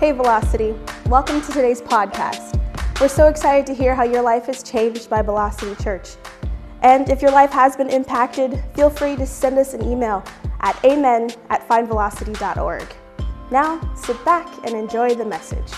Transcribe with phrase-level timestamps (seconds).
[0.00, 0.74] Hey, Velocity.
[1.10, 2.58] Welcome to today's podcast.
[3.02, 6.16] We're so excited to hear how your life is changed by Velocity Church.
[6.80, 10.24] And if your life has been impacted, feel free to send us an email
[10.60, 12.86] at amen at findvelocity.org.
[13.50, 15.70] Now, sit back and enjoy the message.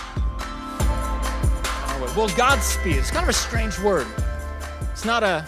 [2.15, 4.07] Well, Godspeed, it's kind of a strange word.
[4.93, 5.45] It's not a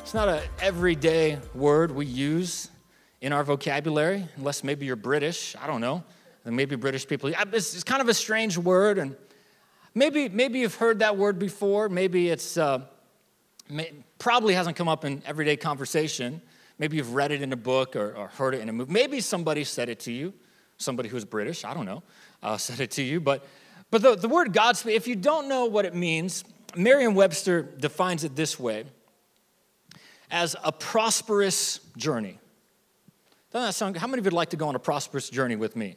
[0.00, 2.72] it's not an everyday word we use
[3.20, 5.54] in our vocabulary, unless maybe you're British.
[5.62, 6.02] I don't know.
[6.44, 7.32] And maybe British people.
[7.52, 9.14] It's, kind of a strange word, and
[9.94, 11.88] maybe maybe you've heard that word before.
[11.88, 12.80] Maybe it's uh,
[13.68, 16.40] may, probably hasn't come up in everyday conversation.
[16.78, 18.90] Maybe you've read it in a book or, or, heard it in a movie.
[18.90, 20.32] Maybe somebody said it to you.
[20.78, 22.02] Somebody who's British, I don't know,
[22.42, 23.20] uh, said it to you.
[23.20, 23.44] But
[23.90, 26.44] but the, the word Godspeed, if you don't know what it means,
[26.76, 28.84] Merriam-Webster defines it this way
[30.30, 32.38] as a prosperous journey.
[33.52, 35.56] Doesn't that sound, how many of you would like to go on a prosperous journey
[35.56, 35.96] with me?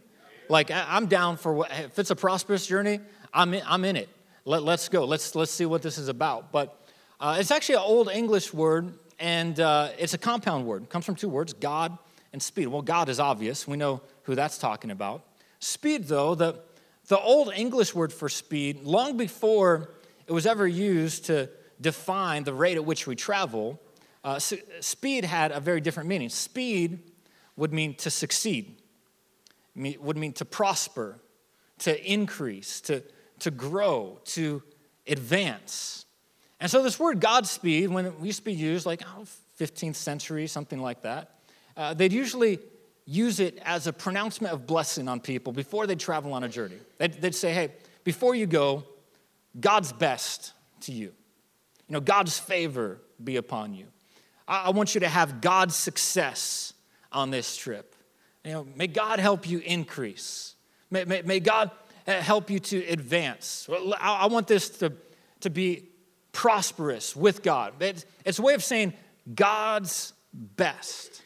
[0.49, 2.99] Like, I'm down for what, if it's a prosperous journey,
[3.33, 4.09] I'm in, I'm in it.
[4.45, 5.05] Let, let's go.
[5.05, 6.51] Let's, let's see what this is about.
[6.51, 6.79] But
[7.19, 10.83] uh, it's actually an old English word, and uh, it's a compound word.
[10.83, 11.97] It comes from two words, God
[12.33, 12.67] and speed.
[12.67, 13.67] Well, God is obvious.
[13.67, 15.23] We know who that's talking about.
[15.59, 16.59] Speed, though, the,
[17.07, 19.91] the old English word for speed, long before
[20.27, 23.79] it was ever used to define the rate at which we travel,
[24.23, 26.29] uh, speed had a very different meaning.
[26.29, 27.11] Speed
[27.55, 28.81] would mean to succeed,
[29.75, 31.19] would mean to prosper,
[31.79, 33.03] to increase, to,
[33.39, 34.61] to grow, to
[35.07, 36.05] advance.
[36.59, 39.25] And so, this word Godspeed, when it used to be used, like oh,
[39.59, 41.39] 15th century, something like that,
[41.75, 42.59] uh, they'd usually
[43.05, 46.77] use it as a pronouncement of blessing on people before they travel on a journey.
[46.97, 48.85] They'd, they'd say, hey, before you go,
[49.59, 51.11] God's best to you.
[51.87, 53.87] You know, God's favor be upon you.
[54.47, 56.73] I want you to have God's success
[57.11, 57.92] on this trip.
[58.43, 60.55] You know, may God help you increase.
[60.91, 61.71] May, may, may God
[62.07, 63.69] uh, help you to advance.
[63.99, 64.93] I, want this to,
[65.41, 65.87] to be
[66.33, 67.73] prosperous with God.
[67.79, 68.93] It's, it's a way of saying
[69.33, 71.21] God's best.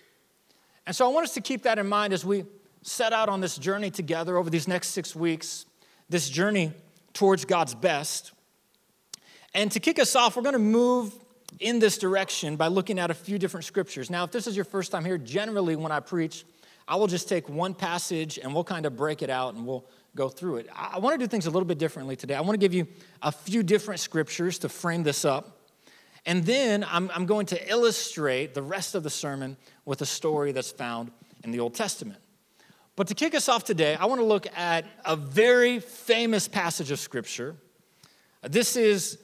[0.86, 2.46] And so I want us to keep that in mind as we
[2.84, 5.66] set out on this journey together over these next six weeks,
[6.10, 6.72] this journey
[7.14, 8.32] towards God's best.
[9.54, 11.14] And to kick us off, we're going to move
[11.60, 14.10] in this direction by looking at a few different scriptures.
[14.10, 16.46] Now, if this is your first time here, generally when I preach,
[16.88, 19.86] I will just take one passage and we'll kind of break it out and we'll
[20.16, 20.70] go through it.
[20.74, 22.36] I want to do things a little bit differently today.
[22.36, 22.88] I want to give you
[23.22, 25.58] a few different scriptures to frame this up.
[26.26, 30.52] And then I'm, I'm going to illustrate the rest of the sermon with a story
[30.52, 31.12] that's found
[31.44, 32.20] in the Old Testament.
[32.96, 36.90] But to kick us off today, I want to look at a very famous passage
[36.90, 37.56] of Scripture.
[38.42, 39.20] This is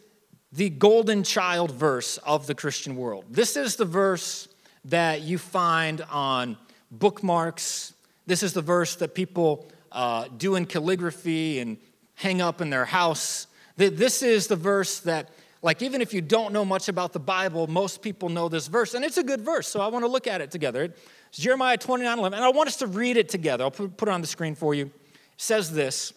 [0.52, 3.26] the golden child verse of the Christian world.
[3.30, 4.48] This is the verse
[4.86, 6.58] that you find on
[7.00, 7.94] bookmarks.
[8.26, 11.78] This is the verse that people uh, do in calligraphy and
[12.16, 13.48] hang up in their house.
[13.76, 15.30] This is the verse that,
[15.62, 18.94] like, even if you don't know much about the Bible, most people know this verse.
[18.94, 20.94] And it's a good verse, so I want to look at it together.
[21.30, 23.64] It's Jeremiah 29 11, and I want us to read it together.
[23.64, 24.86] I'll put it on the screen for you.
[24.86, 24.92] It
[25.38, 26.14] says this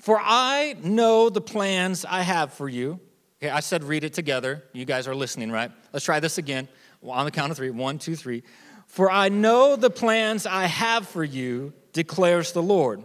[0.00, 3.00] For I know the plans I have for you
[3.42, 4.64] Okay, I said read it together.
[4.72, 5.70] You guys are listening, right?
[5.92, 6.68] Let's try this again.
[7.02, 7.70] On the count of three.
[7.70, 8.42] One, two, three.
[8.96, 13.02] For I know the plans I have for you, declares the Lord.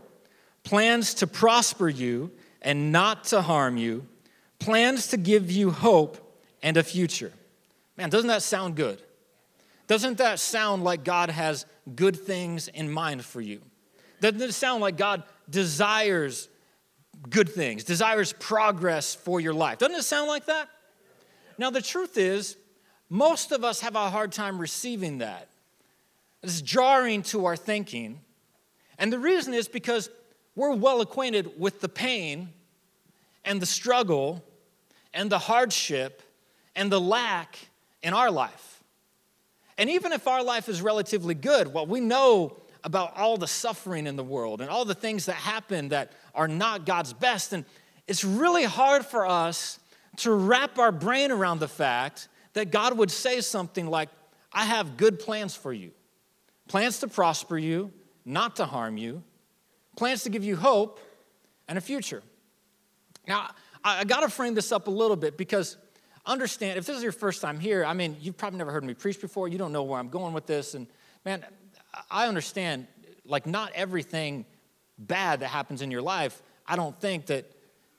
[0.64, 2.32] Plans to prosper you
[2.62, 4.08] and not to harm you,
[4.58, 7.34] plans to give you hope and a future.
[7.98, 9.02] Man, doesn't that sound good?
[9.88, 13.62] Doesn't that sound like God has good things in mind for you?
[14.22, 16.48] Doesn't it sound like God desires
[17.30, 19.80] good things, desires progress for your life.
[19.80, 20.70] Doesn't it sound like that?
[21.58, 22.56] Now, the truth is,
[23.10, 25.50] most of us have a hard time receiving that.
[26.44, 28.20] It's jarring to our thinking.
[28.98, 30.10] And the reason is because
[30.56, 32.50] we're well acquainted with the pain
[33.46, 34.44] and the struggle
[35.14, 36.22] and the hardship
[36.76, 37.58] and the lack
[38.02, 38.84] in our life.
[39.78, 44.08] And even if our life is relatively good, well, we know about all the suffering
[44.08, 47.54] in the world and all the things that happen that are not God's best.
[47.54, 47.66] And
[48.08, 49.80] it's really hard for us
[50.18, 54.10] to wrap our brain around the fact that God would say something like,
[54.52, 55.92] I have good plans for you
[56.72, 57.92] plans to prosper you,
[58.24, 59.22] not to harm you,
[59.98, 61.02] plans to give you hope
[61.68, 62.24] and a future.
[63.28, 63.50] Now,
[63.84, 65.76] I, got to frame this up a little bit because
[66.26, 68.94] understand if this is your first time here, I mean, you've probably never heard me
[68.94, 70.74] preach before, you don't know where I'm going with this.
[70.74, 70.88] And
[71.26, 71.44] man,
[72.10, 72.88] I understand,
[73.26, 74.46] like, not everything
[74.98, 77.52] bad that happens in your life, I don't think that,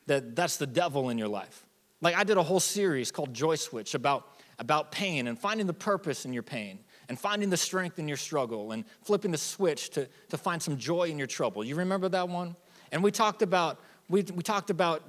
[0.06, 1.66] that that's the devil in your life.
[2.00, 4.28] Like, I did a whole series called Joy Switch about,
[4.58, 6.78] about pain and finding the purpose in your pain
[7.12, 10.78] and finding the strength in your struggle and flipping the switch to, to find some
[10.78, 11.62] joy in your trouble.
[11.62, 12.56] You remember that one?
[12.90, 13.78] And we talked about,
[14.08, 15.02] we, we talked about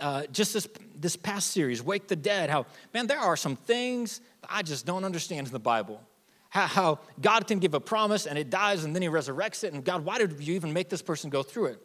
[0.00, 0.66] uh, just this,
[0.98, 2.64] this past series, Wake the Dead, how,
[2.94, 6.00] man, there are some things I just don't understand in the Bible.
[6.48, 9.74] How, how God can give a promise and it dies and then he resurrects it.
[9.74, 11.82] And God, why did you even make this person go through it?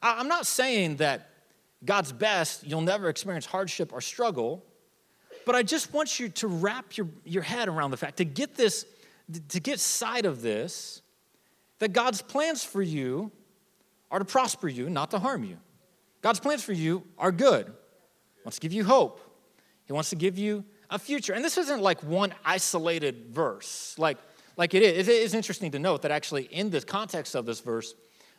[0.00, 1.30] I, I'm not saying that
[1.84, 4.64] God's best, you'll never experience hardship or struggle,
[5.46, 8.56] but I just want you to wrap your, your head around the fact, to get
[8.56, 8.84] this,
[9.48, 11.02] to get sight of this,
[11.78, 13.30] that God's plans for you
[14.10, 15.58] are to prosper you, not to harm you.
[16.22, 17.66] God's plans for you are good.
[17.66, 19.20] He wants to give you hope.
[19.84, 21.32] He wants to give you a future.
[21.32, 24.18] And this isn't like one isolated verse, like,
[24.56, 25.08] like it is.
[25.08, 27.94] It is interesting to note that actually, in the context of this verse,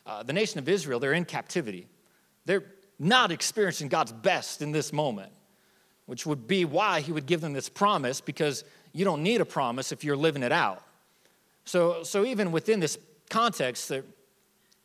[0.05, 1.87] uh, the nation of Israel, they're in captivity.
[2.45, 2.63] They're
[2.97, 5.31] not experiencing God's best in this moment,
[6.05, 8.63] which would be why He would give them this promise, because
[8.97, 10.81] you don't need a promise if you're living it out.
[11.65, 12.97] So, so even within this
[13.29, 14.03] context, they're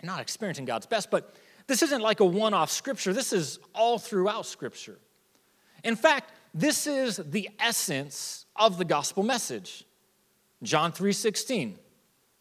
[0.03, 1.35] not experiencing God's best, but
[1.67, 3.15] this isn't like a one off scripture.
[3.15, 4.99] This is all throughout scripture.
[5.83, 9.87] In fact, this is the essence of the gospel message.
[10.63, 11.77] John 3:16.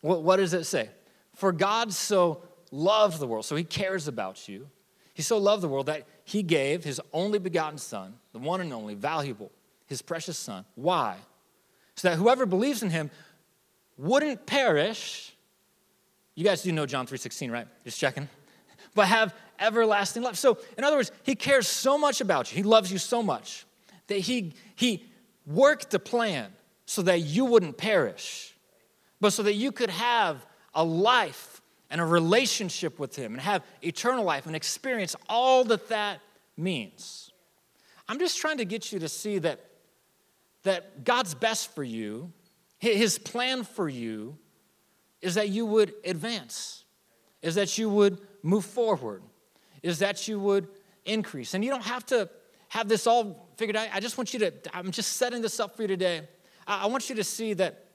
[0.02, 0.90] What, what does it say?
[1.36, 4.68] For God so loved the world, so he cares about you.
[5.14, 8.74] He so loved the world that he gave his only begotten son, the one and
[8.74, 9.52] only, valuable,
[9.86, 10.66] his precious son.
[10.76, 11.16] Why?
[11.96, 13.12] So that whoever believes in him
[13.98, 15.36] wouldn't perish.
[16.36, 17.68] You guys do know John 3:16, right?
[17.84, 18.30] Just checking.
[18.96, 20.36] But have everlasting life.
[20.36, 22.58] So, in other words, he cares so much about you.
[22.58, 23.66] He loves you so much
[24.08, 25.06] that he, he
[25.46, 26.52] worked a plan
[26.86, 28.54] so that you wouldn't perish,
[29.22, 33.64] but so that you could have a life and a relationship with him and have
[33.82, 36.20] eternal life and experience all that that
[36.58, 37.32] means.
[38.08, 39.60] I'm just trying to get you to see that,
[40.64, 42.32] that God's best for you,
[42.80, 44.38] his plan for you,
[45.22, 46.84] is that you would advance,
[47.42, 49.22] is that you would move forward,
[49.84, 50.68] is that you would
[51.06, 51.54] increase.
[51.54, 52.30] And you don't have to
[52.70, 53.90] have this all figured out.
[53.94, 56.22] I just want you to, I'm just setting this up for you today.
[56.68, 57.86] I want you to see that,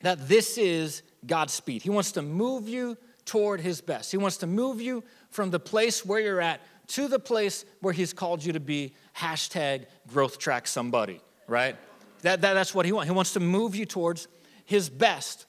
[0.00, 1.82] that this is God's speed.
[1.82, 4.10] He wants to move you toward His best.
[4.10, 7.92] He wants to move you from the place where you're at to the place where
[7.92, 8.94] He's called you to be.
[9.16, 11.76] Hashtag growth track somebody, right?
[12.24, 13.06] That, that, that's what He wants.
[13.06, 14.28] He wants to move you towards
[14.64, 15.44] His best.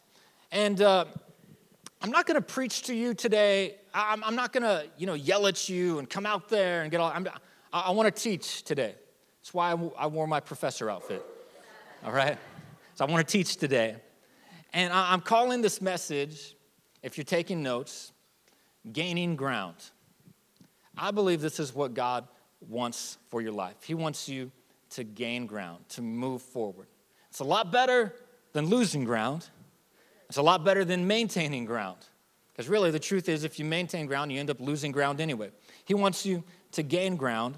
[0.51, 1.05] And uh,
[2.01, 3.77] I'm not going to preach to you today.
[3.93, 6.91] I'm, I'm not going to, you know, yell at you and come out there and
[6.91, 7.11] get all.
[7.15, 7.29] I'm,
[7.71, 8.93] I, I want to teach today.
[9.39, 11.25] That's why I wore my professor outfit.
[12.05, 12.37] All right?
[12.95, 13.95] So I want to teach today.
[14.73, 16.55] And I'm calling this message,
[17.01, 18.11] if you're taking notes,
[18.91, 19.77] Gaining Ground.
[20.97, 22.27] I believe this is what God
[22.67, 23.77] wants for your life.
[23.81, 24.51] He wants you
[24.95, 26.87] to gain ground, to move forward.
[27.29, 28.13] It's a lot better
[28.53, 29.47] than losing ground,
[30.27, 31.97] it's a lot better than maintaining ground.
[32.51, 35.51] Because really, the truth is, if you maintain ground, you end up losing ground anyway.
[35.83, 37.57] He wants you to gain ground.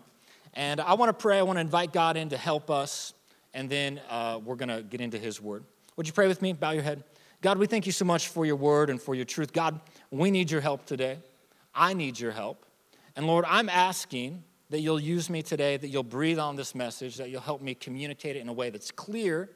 [0.56, 1.38] And I want to pray.
[1.38, 3.14] I want to invite God in to help us.
[3.54, 5.64] And then uh, we're going to get into His word.
[5.98, 6.54] Would you pray with me?
[6.54, 7.04] Bow your head.
[7.42, 9.54] God, we thank you so much for your word and for your truth.
[9.54, 9.80] God,
[10.10, 11.20] we need your help today.
[11.76, 12.66] I need your help.
[13.16, 17.16] And Lord, I'm asking that you'll use me today, that you'll breathe on this message,
[17.18, 19.50] that you'll help me communicate it in a way that's clear,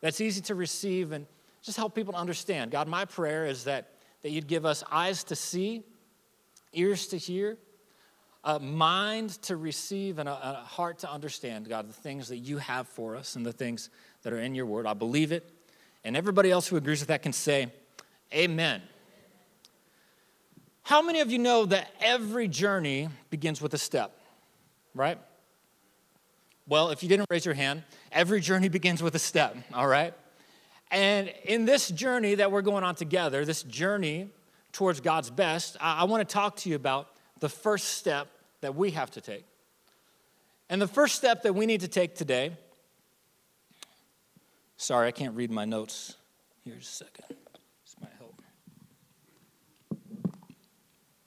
[0.00, 1.26] that's easy to receive, and
[1.62, 2.70] just help people understand.
[2.70, 3.92] God, my prayer is that,
[4.22, 5.82] that you'd give us eyes to see,
[6.72, 7.58] ears to hear,
[8.44, 12.58] a mind to receive and a, a heart to understand, God, the things that you
[12.58, 13.90] have for us and the things
[14.22, 14.86] that are in your word.
[14.86, 15.52] I believe it.
[16.04, 17.72] And everybody else who agrees with that can say,
[18.32, 18.82] Amen.
[20.82, 24.15] How many of you know that every journey begins with a step,
[24.96, 25.18] right?
[26.68, 30.14] Well, if you didn't raise your hand, every journey begins with a step, all right?
[30.90, 34.30] And in this journey that we're going on together, this journey
[34.72, 37.08] towards God's best, I, I want to talk to you about
[37.40, 38.28] the first step
[38.62, 39.44] that we have to take.
[40.68, 42.56] And the first step that we need to take today,
[44.76, 46.16] sorry, I can't read my notes.
[46.64, 47.24] Here's a second.
[47.28, 48.42] This might help.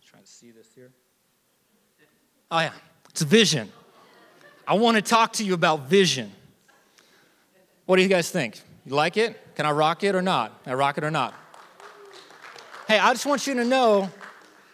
[0.05, 0.91] Trying to see this here.
[2.51, 2.71] Oh, yeah,
[3.21, 3.69] it's vision.
[4.65, 6.31] I want to talk to you about vision.
[7.85, 8.61] What do you guys think?
[8.85, 9.55] You like it?
[9.55, 10.63] Can I rock it or not?
[10.63, 11.33] Can I rock it or not?
[12.87, 14.09] Hey, I just want you to know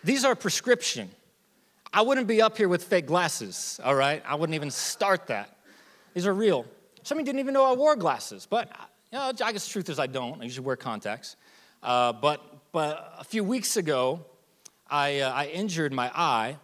[0.03, 1.09] these are prescription.
[1.91, 4.21] I wouldn't be up here with fake glasses, all right?
[4.27, 5.57] I wouldn't even start that.
[6.13, 6.67] These are real.
[7.01, 8.69] Some of you didn't even know I wore glasses, but
[9.11, 10.39] you know, I guess the truth is I don't.
[10.39, 11.35] I usually wear contacts.
[11.81, 14.23] Uh, but, but a few weeks ago,
[14.87, 16.57] I, uh, I injured my eye,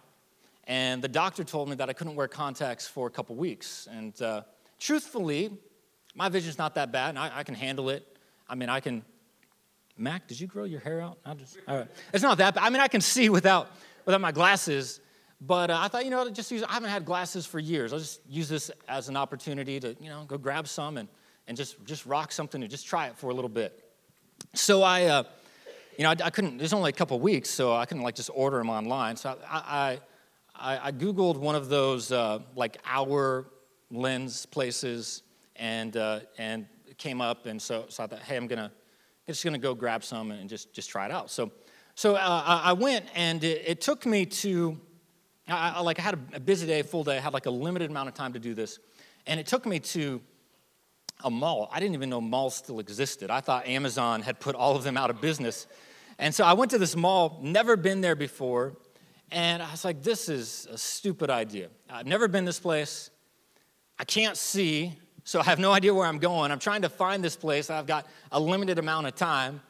[0.64, 3.88] and the doctor told me that I couldn't wear contacts for a couple weeks.
[3.90, 4.42] And uh,
[4.78, 5.50] truthfully,
[6.14, 8.16] my vision's not that bad, and I, I, can handle it.
[8.48, 9.04] I mean, I can.
[9.96, 11.18] Mac, did you grow your hair out?
[11.24, 11.88] I just, all right.
[12.14, 12.64] It's not that bad.
[12.64, 13.68] I mean, I can see without,
[14.04, 15.00] without my glasses.
[15.44, 17.92] But uh, I thought, you know, I'll just use, I haven't had glasses for years.
[17.92, 21.08] I'll just use this as an opportunity to, you know, go grab some and,
[21.48, 23.84] and just, just rock something and just try it for a little bit.
[24.54, 25.24] So I, uh,
[25.98, 28.30] you know, I, I couldn't, there's only a couple weeks, so I couldn't like just
[28.32, 29.16] order them online.
[29.16, 30.00] So I, I,
[30.62, 33.46] I Googled one of those uh, like hour
[33.90, 35.22] lens places
[35.56, 36.66] and, uh, and
[36.98, 37.46] came up.
[37.46, 38.70] And so, so I thought, hey, I'm gonna, I'm
[39.26, 41.30] just gonna go grab some and just, just try it out.
[41.30, 41.50] So,
[41.94, 44.78] so uh, I went and it, it took me to,
[45.48, 47.16] I, I, like I had a busy day, full day.
[47.16, 48.78] I had like a limited amount of time to do this,
[49.26, 50.20] and it took me to
[51.24, 51.68] a mall.
[51.72, 53.30] I didn't even know malls still existed.
[53.30, 55.66] I thought Amazon had put all of them out of business,
[56.18, 57.40] and so I went to this mall.
[57.42, 58.76] Never been there before,
[59.32, 61.68] and I was like, "This is a stupid idea.
[61.90, 63.10] I've never been this place.
[63.98, 64.92] I can't see,
[65.24, 66.50] so I have no idea where I'm going.
[66.50, 67.70] I'm trying to find this place.
[67.70, 69.60] I've got a limited amount of time."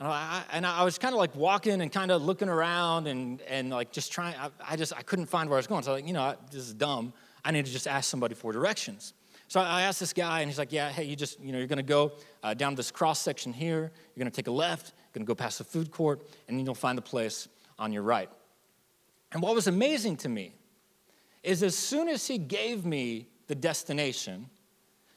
[0.00, 3.40] And I, and I was kind of like walking and kind of looking around and,
[3.42, 5.84] and like just trying, I, I just, I couldn't find where I was going.
[5.84, 7.12] So I was like, you know, this is dumb.
[7.44, 9.14] I need to just ask somebody for directions.
[9.46, 11.68] So I asked this guy, and he's like, yeah, hey, you just, you know, you're
[11.68, 12.12] going to go
[12.42, 13.92] uh, down this cross section here.
[14.14, 14.88] You're going to take a left.
[14.96, 17.46] You're going to go past the food court, and then you'll find the place
[17.78, 18.30] on your right.
[19.32, 20.54] And what was amazing to me
[21.42, 24.48] is as soon as he gave me the destination,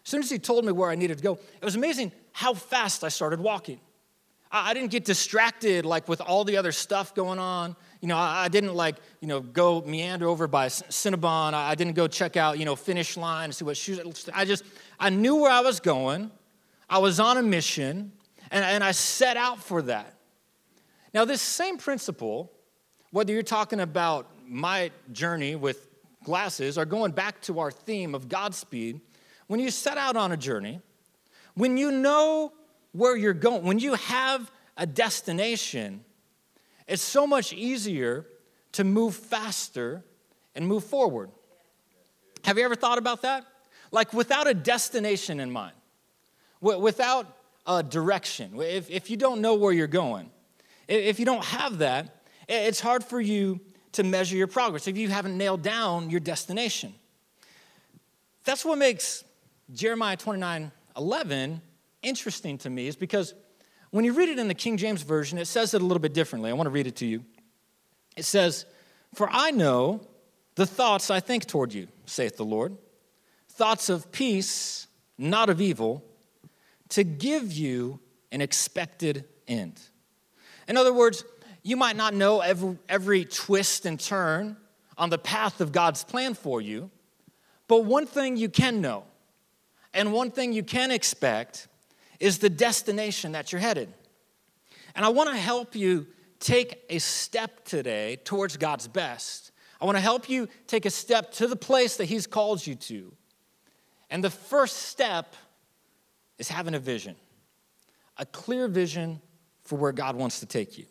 [0.03, 2.53] as soon as he told me where I needed to go, it was amazing how
[2.53, 3.79] fast I started walking.
[4.51, 7.75] I didn't get distracted like with all the other stuff going on.
[7.99, 11.53] You know, I didn't like, you know, go meander over by Cinnabon.
[11.53, 14.29] I didn't go check out, you know, finish line and see what shoes.
[14.33, 14.63] I just,
[14.99, 16.31] I knew where I was going.
[16.89, 18.11] I was on a mission,
[18.51, 20.13] and, and I set out for that.
[21.13, 22.51] Now, this same principle,
[23.11, 25.87] whether you're talking about my journey with
[26.23, 28.99] glasses or going back to our theme of Godspeed,
[29.47, 30.81] when you set out on a journey,
[31.53, 32.51] when you know
[32.91, 36.03] where you're going, when you have a destination,
[36.87, 38.25] it's so much easier
[38.73, 40.03] to move faster
[40.55, 41.29] and move forward.
[42.43, 43.45] Have you ever thought about that?
[43.91, 45.75] Like without a destination in mind,
[46.59, 50.29] without a direction, if, if you don't know where you're going,
[50.87, 53.59] if you don't have that, it's hard for you
[53.93, 56.93] to measure your progress if you haven't nailed down your destination.
[58.43, 59.23] That's what makes
[59.73, 61.61] Jeremiah 29 11
[62.03, 63.33] interesting to me is because
[63.89, 66.13] when you read it in the King James Version, it says it a little bit
[66.13, 66.49] differently.
[66.49, 67.23] I want to read it to you.
[68.15, 68.65] It says,
[69.13, 70.01] For I know
[70.55, 72.77] the thoughts I think toward you, saith the Lord,
[73.49, 74.87] thoughts of peace,
[75.17, 76.03] not of evil,
[76.89, 77.99] to give you
[78.31, 79.79] an expected end.
[80.67, 81.23] In other words,
[81.65, 84.55] you might not know every, every twist and turn
[84.99, 86.91] on the path of God's plan for you,
[87.67, 89.03] but one thing you can know,
[89.91, 91.67] and one thing you can expect,
[92.19, 93.91] is the destination that you're headed.
[94.93, 96.05] And I want to help you
[96.39, 99.51] take a step today towards God's best.
[99.81, 102.75] I want to help you take a step to the place that He's called you
[102.75, 103.11] to.
[104.11, 105.35] And the first step
[106.37, 107.15] is having a vision,
[108.17, 109.19] a clear vision
[109.63, 110.85] for where God wants to take you.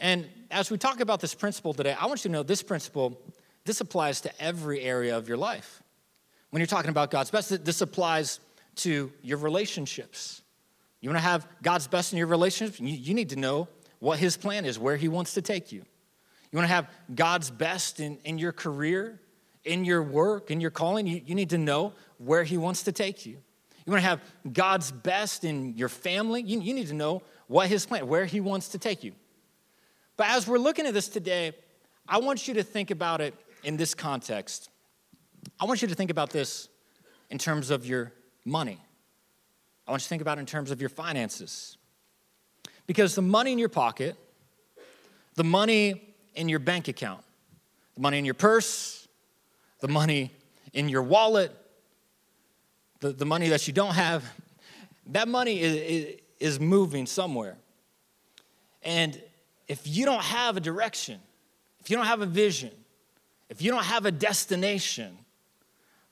[0.00, 3.20] And as we talk about this principle today, I want you to know this principle,
[3.64, 5.82] this applies to every area of your life.
[6.48, 8.40] When you're talking about God's best, this applies
[8.76, 10.42] to your relationships.
[11.00, 12.80] You want to have God's best in your relationships?
[12.80, 13.68] You, need to know
[14.00, 15.82] what His plan is, where He wants to take you.
[16.50, 19.20] You want to have God's best in, in your career,
[19.64, 21.06] in your work, in your calling?
[21.06, 23.36] You, you need to know where He wants to take you.
[23.86, 24.20] You want to have
[24.52, 26.42] God's best in your family?
[26.42, 29.12] You, you need to know what His plan, where He wants to take you.
[30.20, 31.52] But as we're looking at this today,
[32.06, 33.32] I want you to think about it
[33.64, 34.68] in this context.
[35.58, 36.68] I want you to think about this
[37.30, 38.12] in terms of your
[38.44, 38.78] money.
[39.88, 41.78] I want you to think about it in terms of your finances.
[42.86, 44.14] Because the money in your pocket,
[45.36, 47.24] the money in your bank account,
[47.94, 49.08] the money in your purse,
[49.80, 50.32] the money
[50.74, 51.50] in your wallet,
[53.00, 54.22] the, the money that you don't have,
[55.06, 57.56] that money is, is moving somewhere.
[58.82, 59.18] And
[59.70, 61.20] if you don't have a direction,
[61.78, 62.72] if you don't have a vision,
[63.48, 65.16] if you don't have a destination,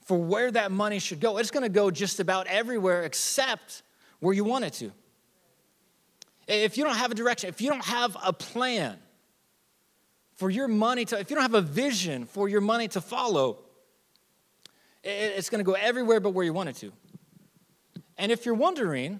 [0.05, 1.37] for where that money should go.
[1.37, 3.83] It's to go just about everywhere except
[4.21, 4.91] where you want it to.
[6.47, 8.97] If you don't have a direction, if you don't have a plan
[10.37, 13.59] for your money to, if you don't have a vision for your money to follow,
[15.03, 16.93] it's to go everywhere but where you want it to.
[18.17, 19.19] And if you're wondering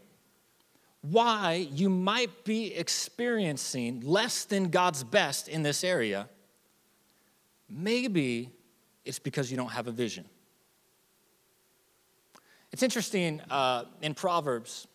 [1.01, 6.27] why you might be experiencing less than God's best in this area,
[7.69, 8.51] maybe
[9.05, 10.25] it's because you don't have a vision.
[12.71, 14.87] It's interesting uh, in Proverbs,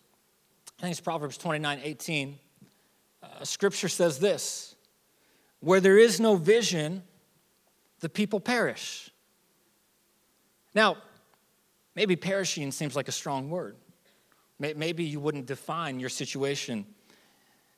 [0.79, 2.39] I think it's Proverbs 29 18,
[3.21, 4.75] uh, scripture says this
[5.59, 7.03] Where there is no vision,
[7.99, 9.09] the people perish.
[10.73, 10.97] Now,
[11.95, 13.77] maybe perishing seems like a strong word.
[14.59, 16.85] Maybe you wouldn't define your situation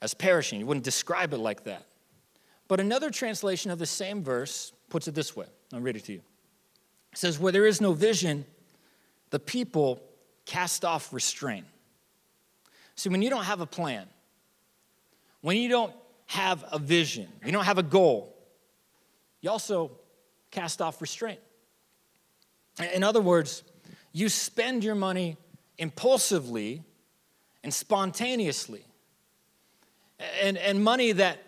[0.01, 1.83] as perishing, you wouldn't describe it like that.
[2.67, 6.13] But another translation of the same verse puts it this way I'll read it to
[6.13, 6.21] you.
[7.11, 8.45] It says, Where there is no vision,
[9.31, 10.01] the people
[10.45, 11.65] cast off restraint.
[12.95, 14.07] See, when you don't have a plan,
[15.41, 15.93] when you don't
[16.27, 18.35] have a vision, you don't have a goal,
[19.41, 19.91] you also
[20.51, 21.39] cast off restraint.
[22.93, 23.63] In other words,
[24.11, 25.37] you spend your money
[25.77, 26.83] impulsively
[27.63, 28.85] and spontaneously.
[30.41, 31.39] And, and money that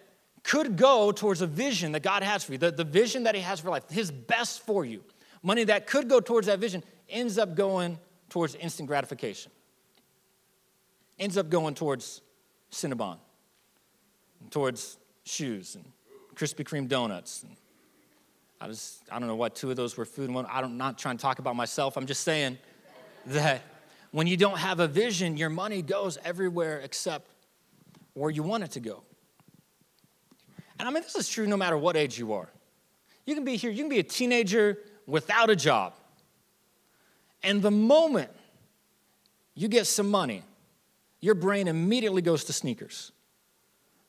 [0.44, 3.42] could go towards a vision that God has for you, the, the vision that He
[3.42, 5.04] has for life, His best for you.
[5.42, 7.98] Money that could go towards that vision ends up going
[8.30, 9.52] towards instant gratification,
[11.18, 12.22] ends up going towards
[12.72, 13.18] Cinnabon,
[14.50, 15.86] towards shoes and
[16.36, 17.44] Krispy Kreme donuts.
[17.44, 17.56] And
[18.62, 20.46] I, just, I don't know what two of those were food and one.
[20.50, 21.98] I'm not trying to talk about myself.
[21.98, 22.58] I'm just saying
[23.28, 23.62] that
[24.12, 27.30] when you don't have a vision, your money goes everywhere except
[28.14, 29.04] where you want it to go.
[30.80, 32.50] And I mean, this is true no matter what age you are.
[33.26, 35.94] You can be here, you can be a teenager without a job.
[37.44, 38.32] And the moment
[39.56, 40.44] you get some money,
[41.22, 43.12] your brain immediately goes to sneakers.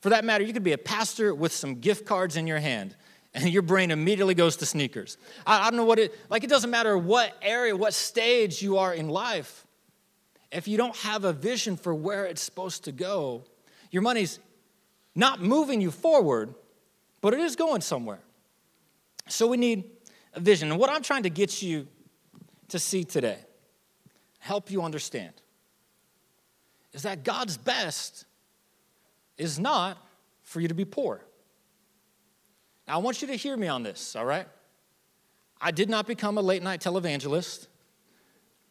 [0.01, 2.97] For that matter, you could be a pastor with some gift cards in your hand,
[3.35, 5.19] and your brain immediately goes to sneakers.
[5.47, 8.79] I, I, don't know what it, like, it doesn't matter what area, what stage you
[8.79, 9.67] are in life.
[10.53, 13.45] If you don't have a vision for where it's supposed to go,
[13.91, 14.41] your money's
[15.15, 16.55] not moving you forward,
[17.21, 18.21] but it is going somewhere.
[19.29, 19.85] So we need
[20.35, 20.71] a vision.
[20.71, 21.87] And what I'm trying to get you
[22.69, 23.39] to see today,
[24.39, 25.33] help you understand,
[26.93, 28.25] is that God's best
[29.37, 29.99] is not
[30.43, 31.25] for you to be poor.
[32.89, 34.49] Now, I want you to hear me on this, all right?
[35.61, 37.69] I did not become a late night televangelist.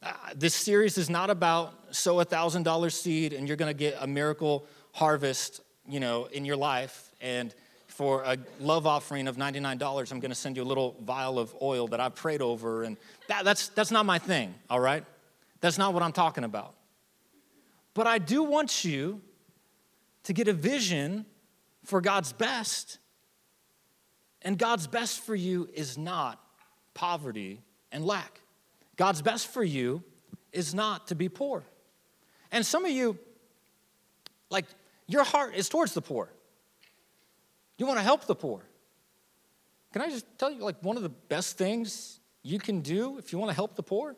[0.02, 3.78] Uh, this series is not about sow a thousand dollar seed and you're going to
[3.78, 7.12] get a miracle harvest, you know, in your life.
[7.20, 7.54] And
[7.86, 11.54] for a love offering of $99, I'm going to send you a little vial of
[11.60, 12.84] oil that I've prayed over.
[12.84, 12.96] And
[13.28, 15.04] that, that's, that's not my thing, all right?
[15.60, 16.74] That's not what I'm talking about.
[17.92, 19.20] But I do want you
[20.24, 21.26] to get a vision
[21.84, 22.98] for God's best.
[24.40, 26.42] And God's best for you is not
[26.94, 27.60] poverty
[27.92, 28.39] and lack.
[29.00, 30.04] God's best for you
[30.52, 31.64] is not to be poor.
[32.52, 33.18] And some of you,
[34.50, 34.66] like,
[35.06, 36.30] your heart is towards the poor.
[37.78, 38.60] You want to help the poor.
[39.94, 43.32] Can I just tell you, like, one of the best things you can do if
[43.32, 44.16] you want to help the poor?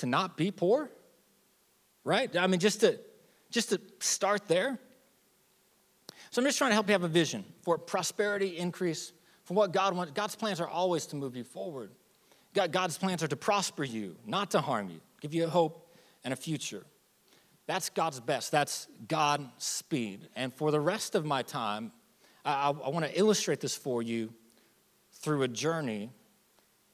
[0.00, 0.90] To not be poor,
[2.04, 2.36] right?
[2.36, 3.00] I mean, just to
[3.48, 4.78] just to start there.
[6.32, 9.72] So I'm just trying to help you have a vision for prosperity, increase, for what
[9.72, 10.12] God wants.
[10.12, 11.92] God's plans are always to move you forward.
[12.56, 16.32] God's plans are to prosper you, not to harm you, give you a hope and
[16.32, 16.84] a future.
[17.66, 18.50] That's God's best.
[18.52, 20.28] That's God speed.
[20.36, 21.92] And for the rest of my time,
[22.44, 24.32] I, I want to illustrate this for you
[25.12, 26.10] through a journey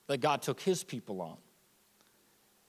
[0.07, 1.37] that God took his people on.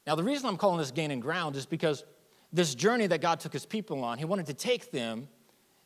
[0.05, 2.03] Now, the reason I'm calling this gaining ground is because
[2.51, 5.27] this journey that God took his people on, he wanted to take them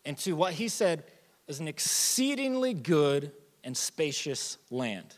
[0.06, 1.04] into what he said
[1.48, 3.32] is an exceedingly good
[3.64, 5.18] and spacious land.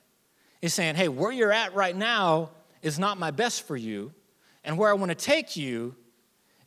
[0.60, 4.14] He's saying, hey, where you're at right now is not my best for you,
[4.64, 5.96] and where I want to take you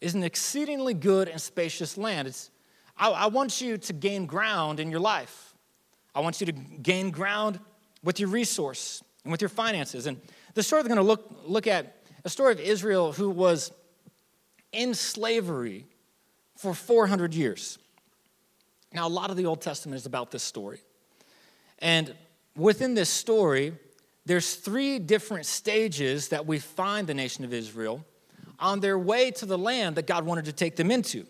[0.00, 2.28] is an exceedingly good and spacious land.
[2.28, 2.50] It's,
[2.96, 5.54] I, I want you to gain ground in your life.
[6.14, 7.60] I want you to gain ground
[8.02, 10.06] with your resource and with your finances.
[10.06, 10.20] And
[10.54, 13.72] the story we're going to look, look at a story of Israel who was
[14.72, 15.86] in slavery
[16.56, 17.78] for 400 years.
[18.92, 20.80] Now, a lot of the Old Testament is about this story.
[21.78, 22.14] And
[22.56, 23.74] within this story,
[24.24, 28.04] there's three different stages that we find the nation of Israel
[28.58, 31.26] on their way to the land that God wanted to take them into.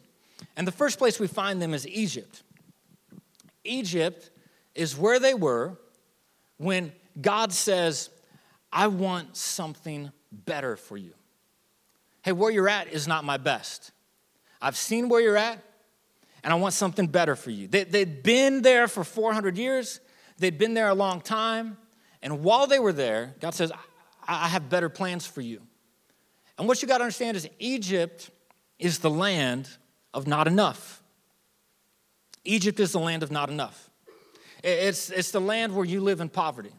[0.57, 2.43] And the first place we find them is Egypt.
[3.65, 4.31] Egypt
[4.75, 5.79] is where they were
[6.59, 8.11] when God says,
[8.73, 11.13] I want something better for you.
[12.23, 13.93] Hey, where you're at is not my best.
[14.61, 15.59] I've seen where you're at,
[16.45, 17.67] and I want something better for you.
[17.67, 20.01] They, they'd been there for 400 years,
[20.39, 21.77] they'd been there a long time,
[22.23, 25.61] and while they were there, God says, I, I have better plans for you.
[26.59, 28.31] And what you got to understand is Egypt
[28.79, 29.69] is the land
[30.15, 31.03] of not enough.
[32.45, 33.91] Egypt is the land of not enough.
[34.63, 36.73] It's, it's the land where you live in poverty.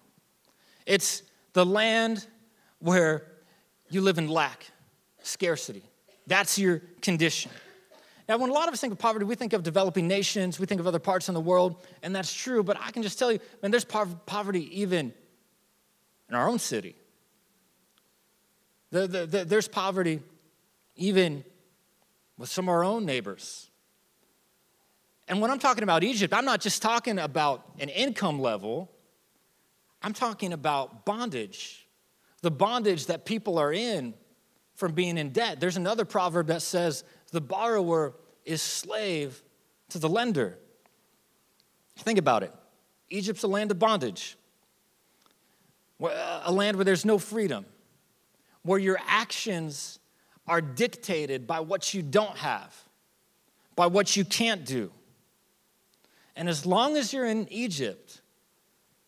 [0.85, 2.25] It's the land
[2.79, 3.27] where
[3.89, 4.65] you live in lack,
[5.21, 5.83] scarcity.
[6.27, 7.51] That's your condition.
[8.33, 10.65] Now, when a lot of us think of poverty, we think of developing nations, we
[10.65, 13.31] think of other parts in the world, and that's true, but I can just tell
[13.31, 15.13] you, man, there's poverty even
[16.27, 16.95] in our own city.
[18.89, 20.19] The, the, the, there's poverty
[20.95, 21.43] even
[22.39, 23.69] with some of our own neighbors.
[25.27, 28.89] And when I'm talking about Egypt, I'm not just talking about an income level,
[30.01, 31.87] I'm talking about bondage,
[32.41, 34.15] the bondage that people are in
[34.73, 35.59] from being in debt.
[35.59, 38.15] There's another proverb that says, the borrower
[38.45, 39.41] is slave
[39.89, 40.57] to the lender.
[41.97, 42.53] Think about it.
[43.09, 44.35] Egypt's a land of bondage,
[46.01, 47.65] a land where there's no freedom,
[48.63, 49.99] where your actions
[50.47, 52.75] are dictated by what you don't have,
[53.75, 54.91] by what you can't do.
[56.35, 58.21] And as long as you're in Egypt,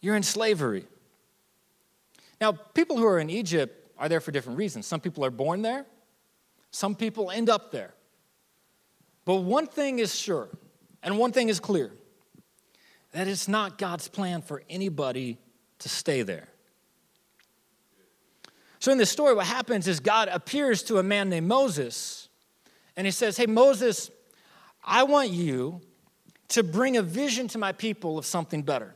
[0.01, 0.85] you're in slavery.
[2.39, 4.85] Now, people who are in Egypt are there for different reasons.
[4.85, 5.85] Some people are born there,
[6.69, 7.93] some people end up there.
[9.25, 10.49] But one thing is sure,
[11.01, 11.91] and one thing is clear
[13.11, 15.39] that it's not God's plan for anybody
[15.79, 16.47] to stay there.
[18.79, 22.29] So, in this story, what happens is God appears to a man named Moses,
[22.95, 24.11] and he says, Hey, Moses,
[24.83, 25.81] I want you
[26.49, 28.93] to bring a vision to my people of something better.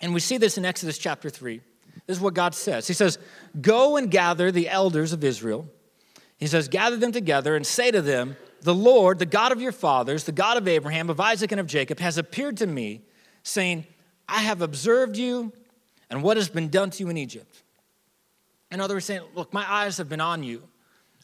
[0.00, 1.60] And we see this in Exodus chapter 3.
[2.06, 2.88] This is what God says.
[2.88, 3.18] He says,
[3.60, 5.68] Go and gather the elders of Israel.
[6.38, 9.70] He says, Gather them together and say to them, The Lord, the God of your
[9.70, 13.00] fathers, the God of Abraham, of Isaac, and of Jacob, has appeared to me,
[13.44, 13.86] saying,
[14.28, 15.52] I have observed you
[16.10, 17.62] and what has been done to you in Egypt.
[18.72, 20.64] In other words, saying, Look, my eyes have been on you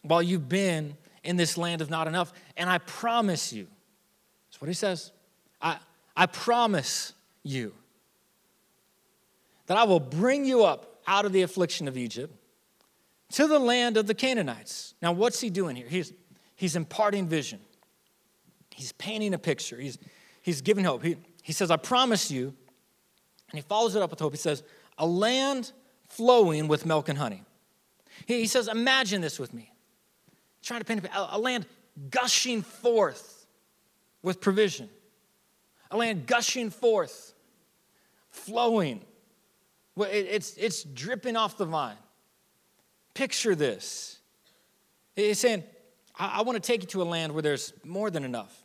[0.02, 3.66] while you've been in this land of not enough, and I promise you,
[4.48, 5.10] that's what he says,
[5.60, 5.78] I,
[6.16, 7.74] I promise you
[9.66, 12.32] that I will bring you up out of the affliction of Egypt
[13.32, 14.94] to the land of the Canaanites.
[15.02, 15.88] Now, what's he doing here?
[15.88, 16.12] He's,
[16.62, 17.58] he's imparting vision,
[18.70, 19.98] he's painting a picture, he's,
[20.42, 21.02] he's giving hope.
[21.02, 22.54] He, he says, I promise you,
[23.50, 24.32] and he follows it up with hope.
[24.32, 24.62] He says,
[24.96, 25.72] a land
[26.06, 27.42] flowing with milk and honey.
[28.26, 29.72] He, he says, Imagine this with me.
[30.62, 31.66] trying to paint a, a land
[32.10, 33.46] gushing forth
[34.22, 34.88] with provision,
[35.90, 37.34] a land gushing forth,
[38.30, 39.04] flowing
[39.94, 41.96] well, it's, it's dripping off the vine.
[43.14, 44.20] Picture this.
[45.14, 45.64] He's saying,
[46.22, 48.56] I, I want to take you to a land where there's more than enough,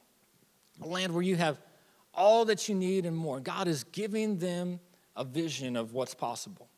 [0.81, 1.59] a land where you have
[2.13, 3.39] all that you need and more.
[3.39, 4.79] God is giving them
[5.15, 6.69] a vision of what's possible.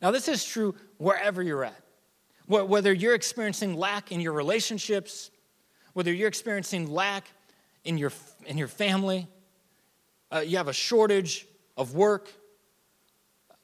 [0.00, 1.80] Now, this is true wherever you're at.
[2.46, 5.30] Whether you're experiencing lack in your relationships,
[5.94, 7.30] whether you're experiencing lack
[7.84, 8.12] in your,
[8.46, 9.26] in your family,
[10.30, 12.30] uh, you have a shortage of work,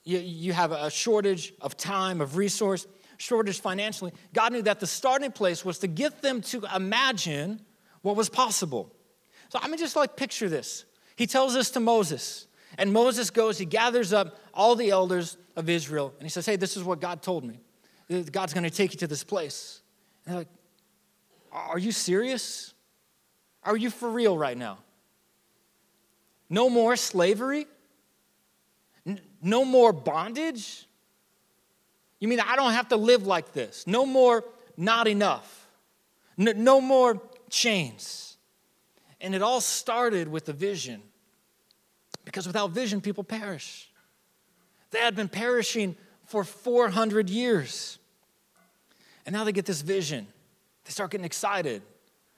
[0.05, 2.87] you, you have a shortage of time, of resource,
[3.21, 4.13] shortage financially.
[4.33, 7.61] God knew that the starting place was to get them to imagine
[8.03, 8.93] what was possible.
[9.51, 10.87] So I mean, just like picture this.
[11.17, 12.47] He tells this to Moses,
[12.79, 16.57] and Moses goes, he gathers up all the elders of Israel, and he says, Hey,
[16.57, 17.61] this is what God told me.
[18.33, 19.83] God's gonna take you to this place.
[20.25, 20.49] And they're like,
[21.53, 22.73] Are you serious?
[23.63, 24.79] Are you for real right now?
[26.49, 27.67] No more slavery?
[29.43, 30.87] No more bondage?
[32.21, 33.87] You mean I don't have to live like this?
[33.87, 34.45] No more
[34.77, 35.67] not enough?
[36.37, 38.37] No, no more chains?
[39.21, 41.03] And it all started with a vision.
[42.25, 43.91] Because without vision, people perish.
[44.91, 47.99] They had been perishing for 400 years.
[49.27, 50.27] And now they get this vision.
[50.85, 51.83] They start getting excited,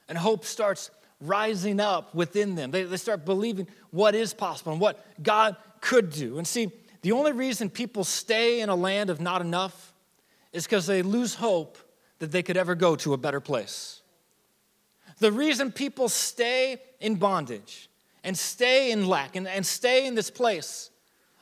[0.09, 0.90] and hope starts
[1.21, 2.71] rising up within them.
[2.71, 6.38] They, they start believing what is possible and what God could do.
[6.38, 6.71] And see,
[7.02, 9.92] the only reason people stay in a land of not enough
[10.52, 11.78] is because they lose hope
[12.20, 14.00] that they could ever go to a better place.
[15.18, 17.88] The reason people stay in bondage
[18.24, 20.90] and stay in lack and, and stay in this place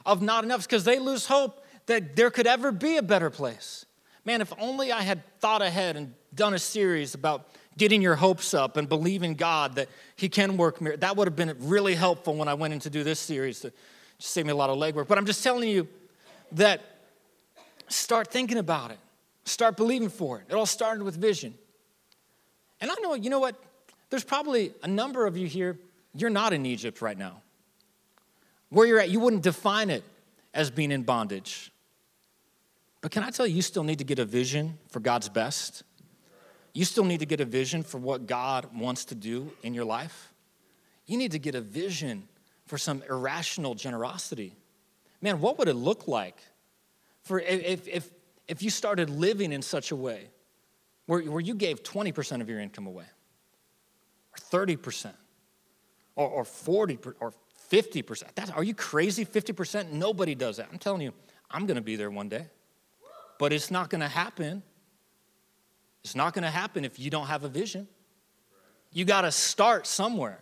[0.06, 3.30] of not enough is because they lose hope that there could ever be a better
[3.30, 3.84] place.
[4.24, 8.54] Man, if only I had thought ahead and done a series about getting your hopes
[8.54, 11.00] up and believing God that He can work miracles.
[11.00, 13.72] That would have been really helpful when I went in to do this series to
[14.20, 15.08] just save me a lot of legwork.
[15.08, 15.88] But I'm just telling you
[16.52, 16.82] that
[17.88, 18.98] start thinking about it,
[19.44, 20.44] start believing for it.
[20.48, 21.54] It all started with vision.
[22.80, 23.56] And I know, you know what?
[24.10, 25.78] There's probably a number of you here,
[26.14, 27.40] you're not in Egypt right now.
[28.68, 30.04] Where you're at, you wouldn't define it
[30.52, 31.72] as being in bondage.
[33.00, 35.82] But can I tell you, you still need to get a vision for God's best?
[36.74, 39.84] You still need to get a vision for what God wants to do in your
[39.84, 40.30] life.
[41.06, 42.28] You need to get a vision
[42.70, 44.54] for some irrational generosity.
[45.20, 46.36] Man, what would it look like
[47.22, 48.10] for if, if,
[48.48, 50.28] if you started living in such a way
[51.06, 53.04] where, where you gave 20% of your income away?
[54.32, 55.12] or 30%
[56.16, 57.32] or, or 40 or
[57.70, 58.22] 50%.
[58.34, 59.24] That's, are you crazy?
[59.24, 59.90] 50%?
[59.90, 60.68] Nobody does that.
[60.70, 61.12] I'm telling you,
[61.50, 62.46] I'm going to be there one day.
[63.38, 64.62] But it's not going to happen.
[66.04, 67.88] It's not going to happen if you don't have a vision.
[68.92, 70.40] You got to start somewhere.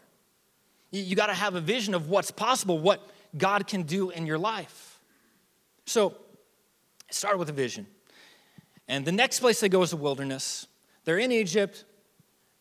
[0.90, 4.38] You, got to have a vision of what's possible, what God can do in your
[4.38, 5.01] life.
[5.85, 6.14] So,
[7.11, 7.87] start with a vision.
[8.88, 10.66] And the next place they go is the wilderness.
[11.05, 11.85] They're in Egypt.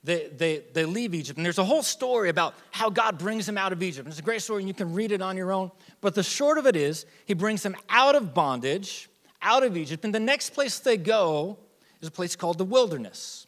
[0.04, 1.38] They, they, they leave Egypt.
[1.38, 4.08] And there's a whole story about how God brings them out of Egypt.
[4.08, 5.72] It's a great story, and you can read it on your own.
[6.02, 9.10] But the short of it is, He brings them out of bondage,
[9.42, 10.04] out of Egypt.
[10.04, 11.58] And the next place they go
[12.02, 13.48] is a place called the wilderness.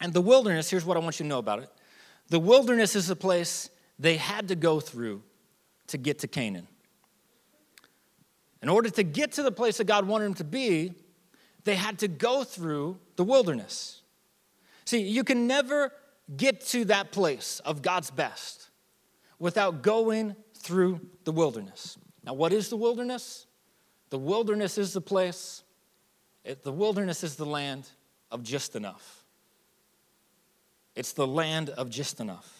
[0.00, 1.70] And the wilderness, here's what I want you to know about it
[2.28, 5.22] the wilderness is a place they had to go through
[5.88, 6.66] to get to Canaan.
[8.62, 10.94] In order to get to the place that God wanted them to be,
[11.64, 14.02] they had to go through the wilderness.
[14.84, 15.92] See, you can never
[16.36, 18.70] get to that place of God's best
[19.38, 21.98] without going through the wilderness.
[22.24, 23.46] Now, what is the wilderness?
[24.10, 25.62] The wilderness is the place,
[26.44, 27.88] it, the wilderness is the land
[28.30, 29.24] of just enough.
[30.94, 32.57] It's the land of just enough.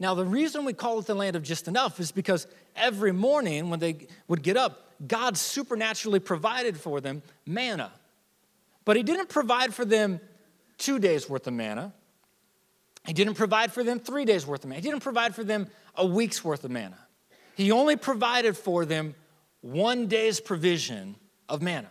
[0.00, 3.68] Now, the reason we call it the land of just enough is because every morning
[3.68, 7.92] when they would get up, God supernaturally provided for them manna.
[8.86, 10.18] But He didn't provide for them
[10.78, 11.92] two days worth of manna.
[13.06, 14.80] He didn't provide for them three days worth of manna.
[14.80, 16.98] He didn't provide for them a week's worth of manna.
[17.54, 19.14] He only provided for them
[19.60, 21.90] one day's provision of manna.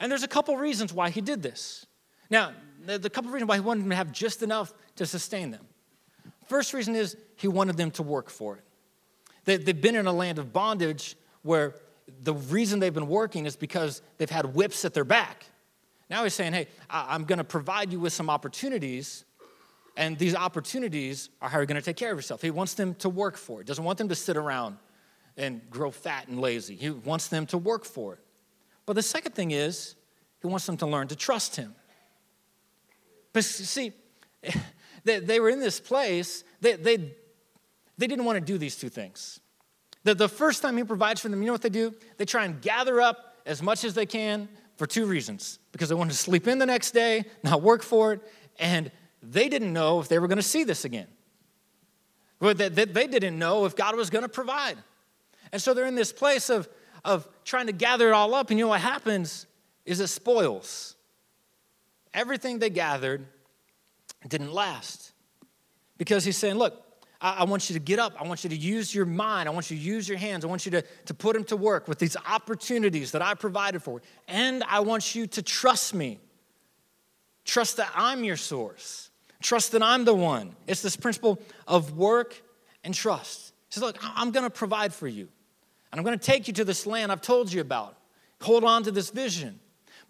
[0.00, 1.86] And there's a couple reasons why he did this.
[2.28, 2.52] Now,
[2.84, 5.66] the couple reasons why he wanted them to have just enough to sustain them.
[6.46, 8.64] First reason is he wanted them to work for it.
[9.44, 11.74] They, they've been in a land of bondage where
[12.22, 15.46] the reason they've been working is because they've had whips at their back.
[16.08, 19.24] Now he's saying, hey, I'm going to provide you with some opportunities,
[19.96, 22.42] and these opportunities are how you're going to take care of yourself.
[22.42, 24.76] He wants them to work for it, doesn't want them to sit around
[25.36, 26.76] and grow fat and lazy.
[26.76, 28.20] He wants them to work for it.
[28.86, 29.96] But the second thing is,
[30.40, 31.74] he wants them to learn to trust him.
[33.32, 33.92] But see,
[35.06, 36.96] they, they were in this place, they, they,
[37.96, 39.40] they didn't want to do these two things.
[40.02, 41.94] The, the first time he provides for them, you know what they do?
[42.18, 45.94] They try and gather up as much as they can for two reasons because they
[45.94, 48.20] wanted to sleep in the next day, not work for it,
[48.58, 48.90] and
[49.22, 51.06] they didn't know if they were going to see this again.
[52.40, 54.76] They, they didn't know if God was going to provide.
[55.52, 56.68] And so they're in this place of,
[57.04, 59.46] of trying to gather it all up, and you know what happens
[59.84, 60.96] is it spoils.
[62.12, 63.26] Everything they gathered
[64.28, 65.12] didn't last.
[65.98, 66.82] Because he's saying, look,
[67.20, 68.14] I, I want you to get up.
[68.20, 69.48] I want you to use your mind.
[69.48, 70.44] I want you to use your hands.
[70.44, 73.82] I want you to, to put them to work with these opportunities that I provided
[73.82, 74.02] for.
[74.28, 76.18] And I want you to trust me.
[77.44, 79.10] Trust that I'm your source.
[79.42, 80.54] Trust that I'm the one.
[80.66, 82.42] It's this principle of work
[82.84, 83.52] and trust.
[83.68, 85.28] He says, Look, I'm going to provide for you.
[85.92, 87.96] And I'm going to take you to this land I've told you about.
[88.42, 89.60] Hold on to this vision.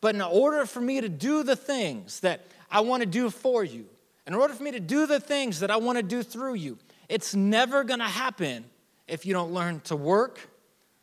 [0.00, 3.62] But in order for me to do the things that I want to do for
[3.62, 3.86] you,
[4.26, 6.78] in order for me to do the things that I want to do through you,
[7.08, 8.64] it's never going to happen
[9.06, 10.40] if you don't learn to work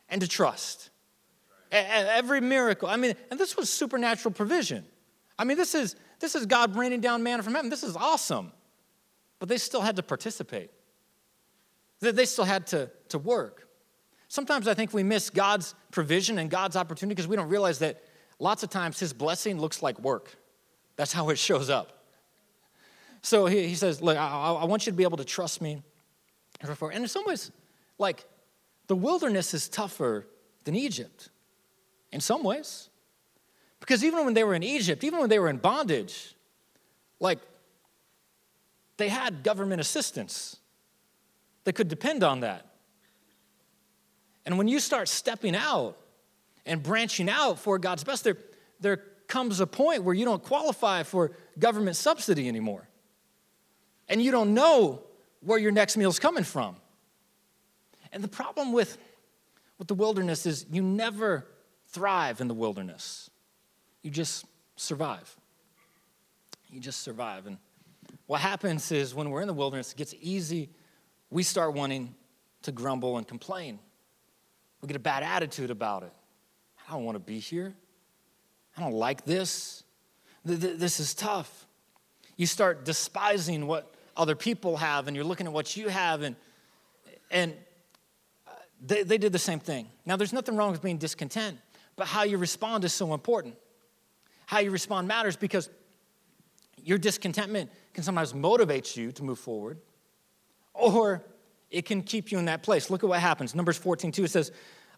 [0.08, 0.90] and to trust.
[1.72, 4.84] Every miracle, I mean, and this was supernatural provision.
[5.38, 7.70] I mean, this is, this is God raining down manna from heaven.
[7.70, 8.52] This is awesome.
[9.40, 10.70] But they still had to participate,
[12.00, 13.68] they still had to, to work.
[14.28, 18.02] Sometimes I think we miss God's provision and God's opportunity because we don't realize that
[18.38, 20.34] lots of times His blessing looks like work.
[20.96, 21.93] That's how it shows up.
[23.24, 25.82] So he, he says, Look, I, I want you to be able to trust me.
[26.60, 27.50] And in some ways,
[27.98, 28.24] like,
[28.86, 30.26] the wilderness is tougher
[30.64, 31.30] than Egypt
[32.12, 32.90] in some ways.
[33.80, 36.34] Because even when they were in Egypt, even when they were in bondage,
[37.18, 37.38] like,
[38.98, 40.56] they had government assistance.
[41.64, 42.66] They could depend on that.
[44.44, 45.96] And when you start stepping out
[46.66, 48.36] and branching out for God's best, there,
[48.80, 52.86] there comes a point where you don't qualify for government subsidy anymore.
[54.08, 55.02] And you don't know
[55.40, 56.76] where your next meal is coming from.
[58.12, 58.98] And the problem with,
[59.78, 61.46] with the wilderness is you never
[61.88, 63.30] thrive in the wilderness,
[64.02, 64.44] you just
[64.76, 65.34] survive.
[66.70, 67.46] You just survive.
[67.46, 67.58] And
[68.26, 70.70] what happens is when we're in the wilderness, it gets easy.
[71.30, 72.14] We start wanting
[72.62, 73.78] to grumble and complain.
[74.80, 76.12] We get a bad attitude about it.
[76.88, 77.74] I don't want to be here.
[78.76, 79.84] I don't like this.
[80.44, 81.66] This is tough.
[82.36, 86.36] You start despising what other people have and you're looking at what you have and
[87.30, 87.54] and
[88.46, 88.52] uh,
[88.84, 91.58] they, they did the same thing now there's nothing wrong with being discontent
[91.96, 93.54] but how you respond is so important
[94.46, 95.68] how you respond matters because
[96.84, 99.78] your discontentment can sometimes motivate you to move forward,
[100.74, 101.24] or
[101.70, 102.90] it can keep you in that place.
[102.90, 103.54] Look at what happens.
[103.54, 104.52] Numbers 14, 2, it says,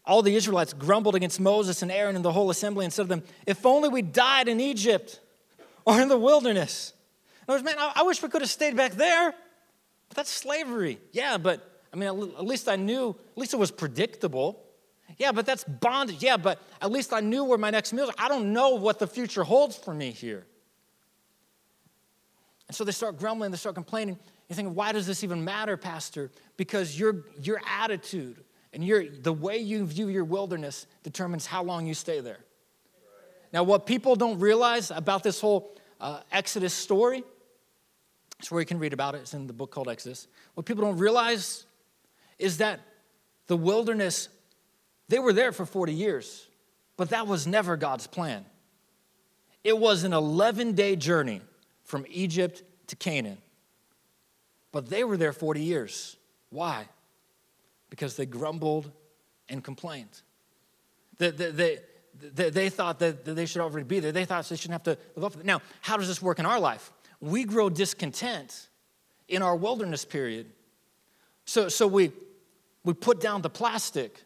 [0.05, 3.07] All the Israelites grumbled against Moses and Aaron and the whole assembly and said to
[3.07, 5.21] them, If only we died in Egypt
[5.85, 6.93] or in the wilderness.
[7.47, 9.33] Other words, man, I, I wish we could have stayed back there.
[10.09, 10.99] But that's slavery.
[11.11, 14.63] Yeah, but I mean, at least I knew, at least it was predictable.
[15.17, 16.21] Yeah, but that's bondage.
[16.21, 18.15] Yeah, but at least I knew where my next meal is.
[18.17, 20.45] I don't know what the future holds for me here.
[22.67, 24.19] And so they start grumbling, they start complaining.
[24.49, 26.31] You think, why does this even matter, Pastor?
[26.57, 31.87] Because your, your attitude and your, the way you view your wilderness determines how long
[31.87, 32.39] you stay there.
[33.53, 37.23] Now, what people don't realize about this whole uh, Exodus story,
[38.39, 40.27] it's where you can read about it, it's in the book called Exodus.
[40.53, 41.65] What people don't realize
[42.37, 42.79] is that
[43.47, 44.29] the wilderness,
[45.09, 46.47] they were there for 40 years,
[46.97, 48.45] but that was never God's plan.
[49.63, 51.41] It was an 11 day journey
[51.83, 53.37] from Egypt to Canaan.
[54.71, 56.17] But they were there 40 years.
[56.49, 56.87] Why?
[57.89, 58.91] Because they grumbled
[59.49, 60.21] and complained.
[61.17, 61.79] They, they,
[62.21, 64.11] they, they thought that they should already be there.
[64.11, 65.43] They thought they shouldn't have to live up.
[65.43, 66.91] Now, how does this work in our life?
[67.19, 68.69] We grow discontent
[69.27, 70.47] in our wilderness period.
[71.45, 72.11] So, so we,
[72.83, 74.23] we put down the plastic.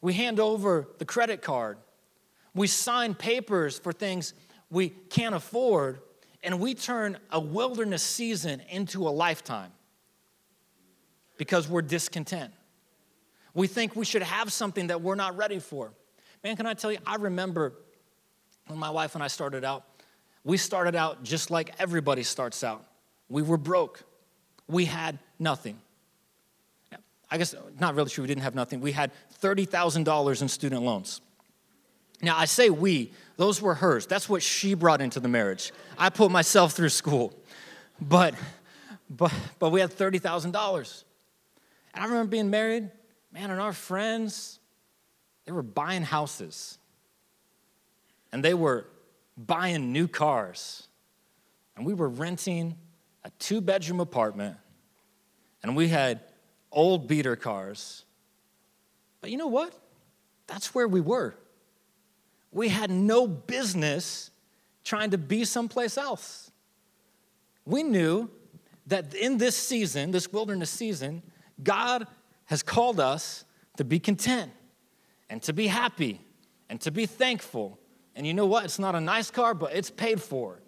[0.00, 1.78] We hand over the credit card.
[2.54, 4.34] We sign papers for things
[4.70, 6.00] we can't afford
[6.42, 9.70] and we turn a wilderness season into a lifetime
[11.36, 12.52] because we're discontent.
[13.54, 15.92] We think we should have something that we're not ready for.
[16.42, 17.74] Man, can I tell you, I remember
[18.66, 19.84] when my wife and I started out,
[20.44, 22.84] we started out just like everybody starts out.
[23.28, 24.02] We were broke,
[24.68, 25.78] we had nothing.
[27.30, 28.80] I guess not really true, we didn't have nothing.
[28.80, 31.22] We had $30,000 in student loans.
[32.20, 34.06] Now, I say we, those were hers.
[34.06, 35.72] That's what she brought into the marriage.
[35.98, 37.34] I put myself through school.
[38.00, 38.34] But,
[39.10, 41.04] but, but we had $30,000.
[41.94, 42.90] And I remember being married,
[43.32, 44.60] man, and our friends,
[45.46, 46.78] they were buying houses.
[48.30, 48.86] And they were
[49.36, 50.88] buying new cars.
[51.76, 52.76] And we were renting
[53.24, 54.56] a two bedroom apartment.
[55.62, 56.20] And we had
[56.70, 58.04] old beater cars.
[59.20, 59.74] But you know what?
[60.46, 61.36] That's where we were
[62.52, 64.30] we had no business
[64.84, 66.50] trying to be someplace else.
[67.64, 68.30] We knew
[68.86, 71.22] that in this season, this wilderness season,
[71.62, 72.06] God
[72.46, 73.44] has called us
[73.78, 74.52] to be content
[75.30, 76.20] and to be happy
[76.68, 77.78] and to be thankful.
[78.14, 78.64] And you know what?
[78.64, 80.60] It's not a nice car, but it's paid for.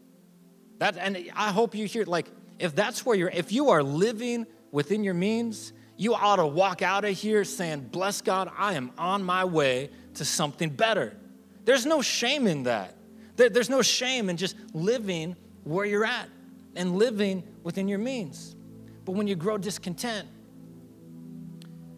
[0.78, 2.26] That, and I hope you hear, like,
[2.58, 6.82] if that's where you're, if you are living within your means, you ought to walk
[6.82, 11.14] out of here saying, Bless God, I am on my way to something better.
[11.64, 12.96] There's no shame in that.
[13.36, 16.28] There's no shame in just living where you're at
[16.76, 18.54] and living within your means.
[19.04, 20.28] But when you grow discontent,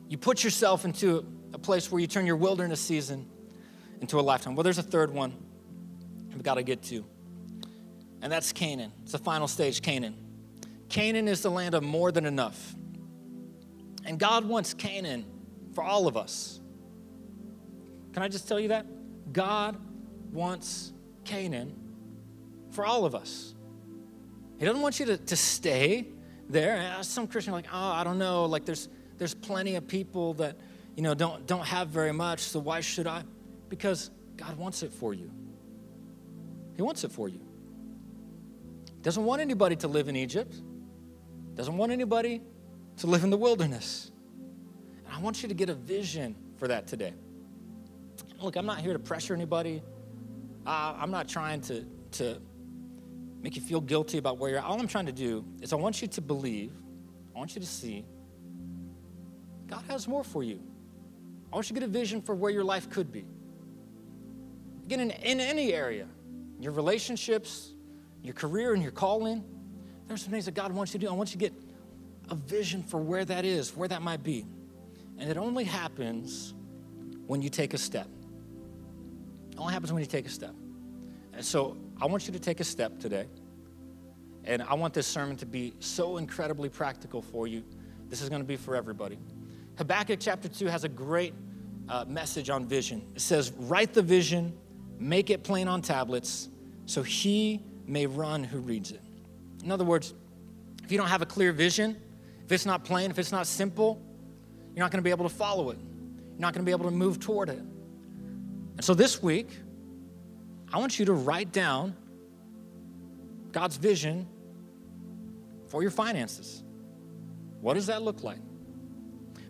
[0.09, 3.28] you put yourself into a place where you turn your wilderness season
[4.00, 4.54] into a lifetime.
[4.54, 5.35] Well, there's a third one
[6.30, 7.04] we've got to get to,
[8.22, 8.92] and that's Canaan.
[9.02, 10.16] It's the final stage, Canaan.
[10.88, 12.74] Canaan is the land of more than enough.
[14.04, 15.24] And God wants Canaan
[15.74, 16.61] for all of us.
[18.12, 18.87] Can I just tell you that?
[19.32, 19.76] God
[20.32, 20.92] wants
[21.24, 21.74] Canaan
[22.70, 23.54] for all of us.
[24.59, 26.06] He doesn't want you to, to stay
[26.48, 26.94] there.
[26.96, 28.44] Uh, some Christians are like, oh, I don't know.
[28.44, 30.56] Like there's there's plenty of people that,
[30.94, 33.22] you know, don't don't have very much, so why should I?
[33.68, 35.31] Because God wants it for you.
[36.74, 37.40] He wants it for you.
[39.02, 40.61] Doesn't want anybody to live in Egypt.
[41.55, 42.42] Doesn't want anybody
[42.98, 44.11] to live in the wilderness.
[45.05, 47.14] And I want you to get a vision for that today.
[48.40, 49.83] Look, I'm not here to pressure anybody.
[50.66, 52.40] Uh, I'm not trying to, to
[53.40, 54.64] make you feel guilty about where you're at.
[54.64, 56.72] All I'm trying to do is I want you to believe,
[57.35, 58.05] I want you to see
[59.66, 60.61] God has more for you.
[61.52, 63.24] I want you to get a vision for where your life could be.
[64.87, 66.07] Again, in, in any area,
[66.61, 67.72] your relationships,
[68.22, 69.44] your career, and your calling,
[70.07, 71.12] there's some things that God wants you to do.
[71.12, 71.53] I want you to get
[72.30, 74.47] a vision for where that is, where that might be.
[75.18, 76.55] And it only happens
[77.26, 78.07] when you take a step.
[79.51, 80.55] It only happens when you take a step.
[81.32, 83.26] And so I want you to take a step today.
[84.45, 87.64] And I want this sermon to be so incredibly practical for you.
[88.09, 89.18] This is going to be for everybody.
[89.78, 91.34] Habakkuk chapter 2 has a great
[91.89, 93.05] uh, message on vision.
[93.16, 94.57] It says, Write the vision,
[94.99, 96.49] make it plain on tablets,
[96.86, 99.01] so he may run who reads it.
[99.64, 100.14] In other words,
[100.84, 101.97] if you don't have a clear vision,
[102.44, 104.01] if it's not plain, if it's not simple,
[104.74, 105.78] you're not going to be able to follow it.
[105.78, 107.59] You're not going to be able to move toward it.
[107.59, 109.49] And so this week,
[110.72, 111.97] I want you to write down
[113.53, 114.26] God's vision
[115.68, 116.62] for your finances.
[117.61, 118.38] What does that look like?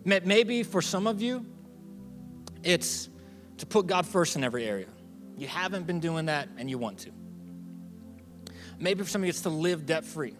[0.05, 1.45] Maybe for some of you,
[2.63, 3.09] it's
[3.57, 4.87] to put God first in every area.
[5.37, 7.11] You haven't been doing that and you want to.
[8.79, 10.35] Maybe for some of you, it's to live debt free.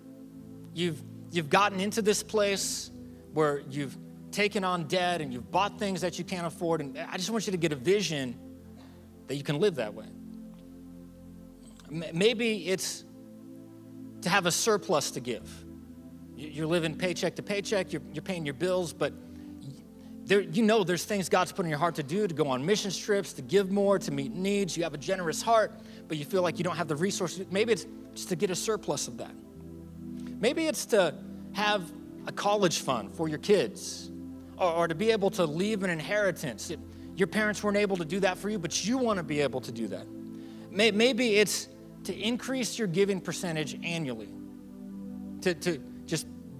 [0.74, 2.92] You've, you've gotten into this place
[3.34, 3.98] where you've
[4.32, 6.82] taken on debt and you've bought things that you can't afford.
[6.82, 8.38] And I just want you to get a vision
[9.28, 10.06] that you can live that way.
[11.90, 13.06] Maybe it's
[14.22, 15.50] to have a surplus to give.
[16.36, 19.14] You're living paycheck to paycheck, you're, you're paying your bills, but
[20.28, 22.66] there, you know there's things God's put in your heart to do, to go on
[22.66, 24.76] mission trips, to give more, to meet needs.
[24.76, 25.72] You have a generous heart,
[26.10, 27.48] but you feel like you don't have the resources.
[27.50, 29.32] Maybe it's just to get a surplus of that.
[30.40, 31.16] Maybe it's to
[31.54, 31.90] have
[32.28, 34.12] a college fund for your kids
[34.58, 36.70] or, or to be able to leave an inheritance.
[36.72, 36.80] It,
[37.16, 39.62] your parents weren't able to do that for you, but you want to be able
[39.62, 40.06] to do that.
[40.70, 41.70] Maybe it's
[42.04, 44.30] to increase your giving percentage annually,
[45.42, 45.82] to, to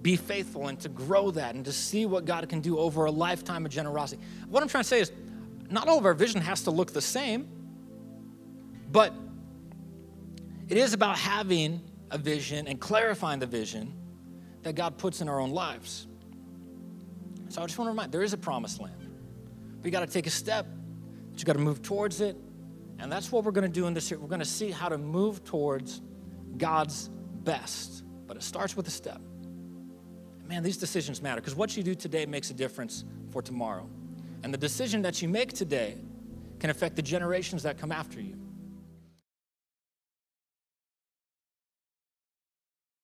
[0.08, 3.10] be faithful and to grow that and to see what God can do over a
[3.10, 4.22] lifetime of generosity.
[4.48, 5.12] What I'm trying to say is,
[5.68, 7.46] not all of our vision has to look the same,
[8.90, 9.12] but
[10.66, 13.92] it is about having a vision and clarifying the vision
[14.62, 16.06] that God puts in our own lives.
[17.50, 19.10] So I just want to remind there is a promised land.
[19.76, 20.66] But you got to take a step,
[21.32, 22.34] but you got to move towards it.
[22.98, 24.18] And that's what we're going to do in this year.
[24.18, 26.00] We're going to see how to move towards
[26.56, 27.10] God's
[27.44, 28.04] best.
[28.26, 29.20] But it starts with a step
[30.48, 33.88] man, these decisions matter because what you do today makes a difference for tomorrow.
[34.42, 35.98] And the decision that you make today
[36.58, 38.36] can affect the generations that come after you.